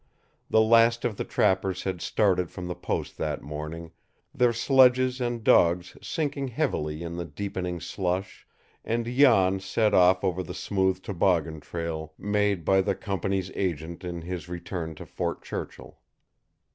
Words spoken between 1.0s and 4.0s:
of the trappers had started from the post that morning,